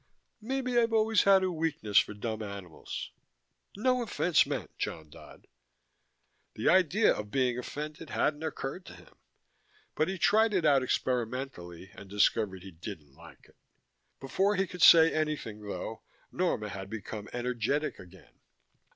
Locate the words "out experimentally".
10.65-11.91